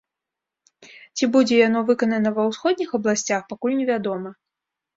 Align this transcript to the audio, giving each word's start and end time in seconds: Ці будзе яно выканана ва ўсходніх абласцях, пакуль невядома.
Ці 1.19 1.29
будзе 1.35 1.55
яно 1.67 1.79
выканана 1.91 2.29
ва 2.39 2.43
ўсходніх 2.49 2.89
абласцях, 3.01 3.41
пакуль 3.55 3.79
невядома. 3.79 4.29